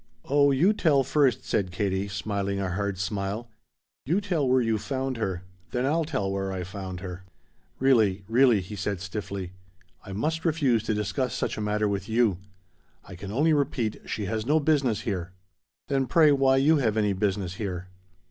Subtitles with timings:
[0.25, 3.51] "Oh you tell first," said Katie, smiling a hard smile.
[4.07, 7.23] "You tell where you found her, then I'll tell where I found her."
[7.77, 9.51] "Really really," he said stiffly,
[10.03, 12.39] "I must refuse to discuss such a matter with you.
[13.05, 15.33] I can only repeat she has no business here."
[15.87, 17.87] "Then pray why have you any business here?"